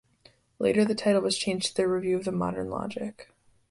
[0.57, 3.29] Later the title was changed to "The Review of Modern Logic".